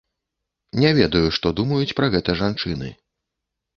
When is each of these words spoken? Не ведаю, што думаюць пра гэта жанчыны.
Не 0.83 0.93
ведаю, 1.01 1.21
што 1.39 1.47
думаюць 1.61 1.93
пра 1.99 2.07
гэта 2.17 2.39
жанчыны. 2.43 2.89